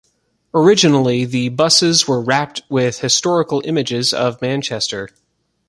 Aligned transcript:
Originally, 0.51 1.25
the 1.25 1.49
buses 1.49 2.07
were 2.07 2.19
wrapped 2.19 2.63
with 2.69 2.97
historical 3.01 3.61
images 3.65 4.13
of 4.15 4.41
Manchester. 4.41 5.09